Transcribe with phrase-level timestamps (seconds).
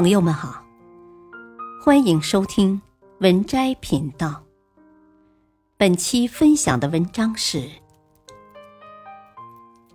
[0.00, 0.64] 朋友们好，
[1.84, 2.80] 欢迎收听
[3.18, 4.44] 文摘频道。
[5.76, 7.68] 本期分享的文章是：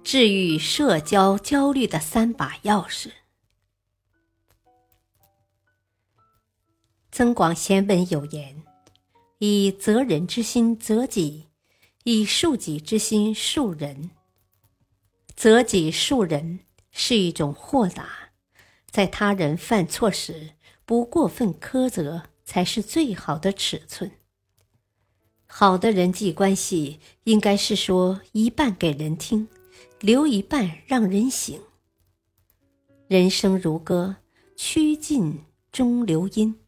[0.04, 3.12] 治愈社交焦虑的三把钥匙。
[7.10, 8.62] 增广贤文有言
[9.40, 11.48] ：“以责人之心责己，
[12.04, 14.12] 以恕己之心恕人。
[15.34, 16.60] 责己恕人
[16.92, 18.23] 是一种豁达。”
[18.94, 20.52] 在他人犯错时，
[20.86, 24.12] 不过分苛责，才是最好的尺寸。
[25.48, 29.48] 好的人际关系应该是说一半给人听，
[30.00, 31.60] 留一半让人醒。
[33.08, 34.18] 人生如歌，
[34.56, 36.60] 曲尽终留音，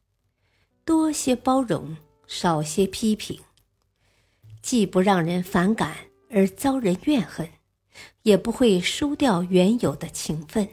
[0.84, 3.40] 多些包容，少些批评，
[4.64, 5.96] 既不让人反感
[6.32, 7.48] 而遭人怨恨，
[8.24, 10.68] 也不会输掉原有的情分。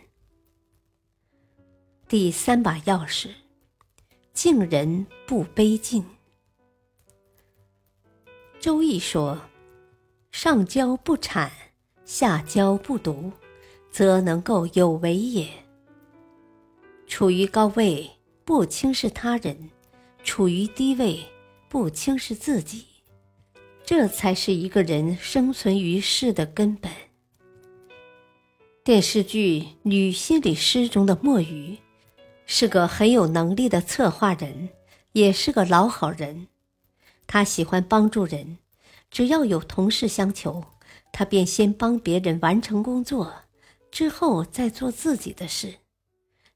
[2.13, 3.31] 第三把钥匙，
[4.35, 6.05] 敬人不卑敬。
[8.61, 9.41] 周易说
[10.31, 11.49] ：“上交不谄，
[12.05, 13.33] 下交不独，
[13.91, 15.49] 则能够有为也。”
[17.09, 18.11] 处于高位，
[18.45, 19.71] 不轻视他人；
[20.23, 21.19] 处于低位，
[21.71, 22.85] 不轻视自己，
[23.87, 26.93] 这才是一个人生存于世的根本。
[28.85, 31.79] 电视剧《女心理师》中的墨鱼。
[32.55, 34.69] 是个很有能力的策划人，
[35.13, 36.49] 也是个老好人。
[37.27, 38.59] 他喜欢帮助人，
[39.11, 40.63] 只要有同事相求，
[41.15, 43.33] 他便先帮别人完成工作，
[43.91, 45.77] 之后再做自己的事。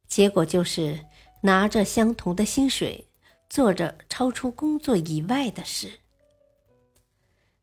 [0.06, 1.00] 结果就是
[1.40, 3.08] 拿着相同的薪水，
[3.48, 5.90] 做着超出工作以外的事。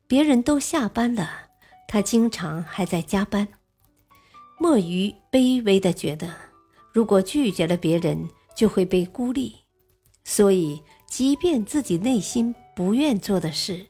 [0.07, 1.49] 别人都下班了，
[1.87, 3.47] 他经常还在加班。
[4.57, 6.52] 墨鱼卑微的觉得。
[6.93, 9.55] 如果拒绝了别人，就会被孤立，
[10.23, 13.87] 所以即便自己内心不愿做的事，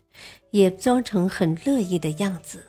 [0.51, 2.63] 也装成很乐意的样子。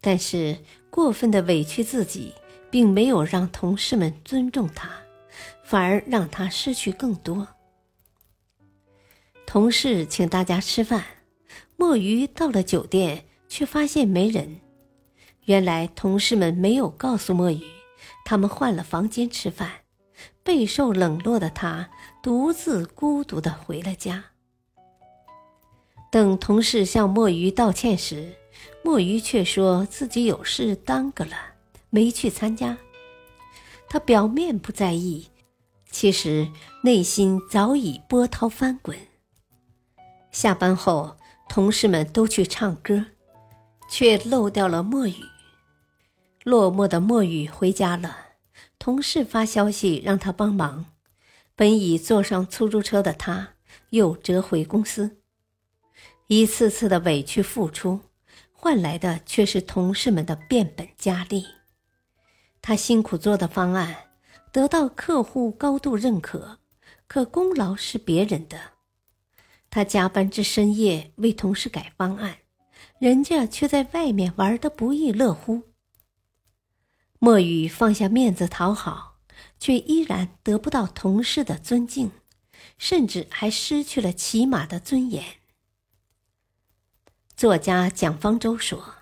[0.00, 0.58] 但是
[0.90, 2.34] 过分的委屈自己，
[2.68, 4.90] 并没有让同事们尊重他，
[5.62, 7.46] 反而让他失去更多。
[9.46, 11.04] 同事请大家吃饭，
[11.76, 14.60] 墨鱼到了酒店，却发现没人。
[15.44, 17.62] 原来同事们没有告诉墨鱼。
[18.24, 19.70] 他们换了房间吃饭，
[20.42, 21.90] 备受冷落的他
[22.22, 24.24] 独自孤独的回了家。
[26.10, 28.34] 等同事向墨鱼道歉时，
[28.84, 31.36] 墨鱼却说自己有事耽搁了，
[31.90, 32.76] 没去参加。
[33.88, 35.28] 他表面不在意，
[35.90, 36.48] 其实
[36.82, 38.96] 内心早已波涛翻滚。
[40.30, 41.16] 下班后，
[41.48, 43.04] 同事们都去唱歌，
[43.90, 45.14] 却漏掉了墨鱼。
[46.44, 48.16] 落寞的墨雨回家了，
[48.78, 50.86] 同事发消息让他帮忙。
[51.54, 53.50] 本已坐上出租车的他，
[53.90, 55.18] 又折回公司。
[56.26, 58.00] 一次次的委屈付出，
[58.50, 61.44] 换来的却是同事们的变本加厉。
[62.60, 63.96] 他辛苦做的方案
[64.50, 66.58] 得到客户高度认可，
[67.06, 68.58] 可功劳是别人的。
[69.70, 72.38] 他加班至深夜为同事改方案，
[72.98, 75.62] 人家却在外面玩得不亦乐乎。
[77.24, 79.14] 莫雨放下面子讨好，
[79.60, 82.10] 却依然得不到同事的尊敬，
[82.78, 85.24] 甚至还失去了起码的尊严。
[87.36, 88.96] 作家蒋方舟说：“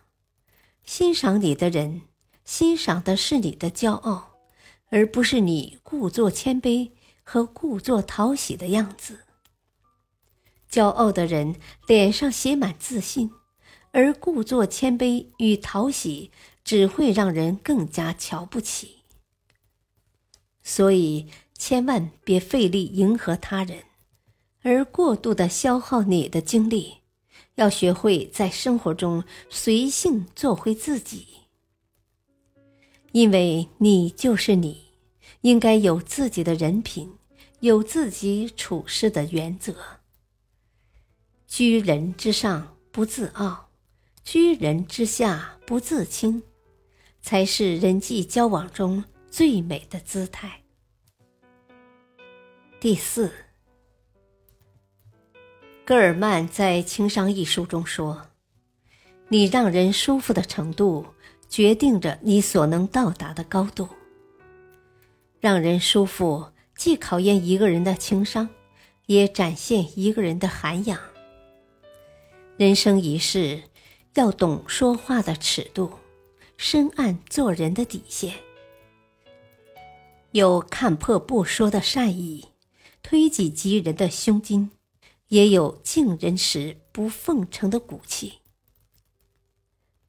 [0.85, 2.03] 欣赏你的人，
[2.45, 4.33] 欣赏的是你的骄傲，
[4.91, 6.91] 而不是你故作谦卑
[7.23, 9.21] 和故作讨喜的样子。
[10.71, 11.57] 骄傲的人
[11.87, 13.31] 脸上写满自信，
[13.93, 16.31] 而故作谦卑与讨喜。”
[16.65, 18.99] 只会让人更加瞧不起，
[20.63, 21.27] 所以
[21.57, 23.85] 千万别费力迎合他人，
[24.63, 26.99] 而过度的消耗你的精力。
[27.57, 31.27] 要学会在生活中随性做回自己，
[33.13, 34.85] 因为你就是你，
[35.43, 37.13] 应该有自己的人品，
[37.59, 39.75] 有自己处事的原则。
[41.47, 43.69] 居人之上不自傲，
[44.25, 46.43] 居人之下不自轻。
[47.23, 50.63] 才是人际交往中最美的姿态。
[52.81, 53.31] 第四，
[55.85, 58.29] 戈尔曼在《情商》一书中说
[59.29, 61.07] ：“你让人舒服的程度，
[61.49, 63.87] 决定着你所能到达的高度。
[65.41, 68.49] 让人舒服，既考验一个人的情商，
[69.07, 70.99] 也展现一个人的涵养。
[72.57, 73.63] 人生一世，
[74.15, 75.93] 要懂说话的尺度。”
[76.63, 78.35] 深谙做人的底线。
[80.33, 82.49] 有看破不说的善意，
[83.03, 84.69] 推己及人的胸襟，
[85.29, 88.41] 也有敬人时不奉承的骨气。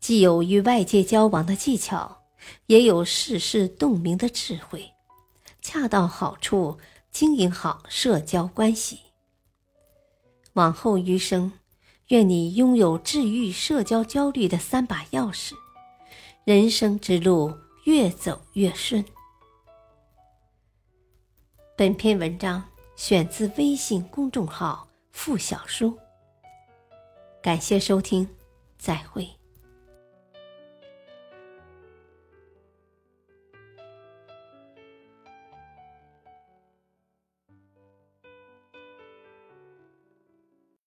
[0.01, 2.23] 既有与外界交往的技巧，
[2.65, 4.91] 也有世事洞明的智慧，
[5.61, 6.77] 恰到好处
[7.11, 8.99] 经营好社交关系。
[10.53, 11.53] 往后余生，
[12.09, 15.53] 愿你拥有治愈社交焦虑的三把钥匙，
[16.51, 19.05] 人生之路越走越顺。
[21.77, 22.61] 本篇文章
[22.97, 25.97] 选自微信公众号“付小书”，
[27.41, 28.27] 感谢收听，
[28.77, 29.25] 再会。